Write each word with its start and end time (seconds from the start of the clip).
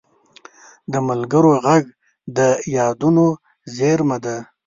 د 0.91 0.93
ملګرو 1.07 1.53
غږ 1.65 1.83
د 2.37 2.39
یادونو 2.77 3.25
زېرمه 3.75 4.17
ده 4.25 4.35